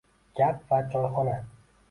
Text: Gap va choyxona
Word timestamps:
Gap 0.39 0.63
va 0.71 0.79
choyxona 0.95 1.37